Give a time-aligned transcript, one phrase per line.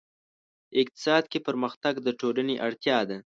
[0.81, 3.17] اقتصاد کې پرمختګ د ټولنې اړتیا ده.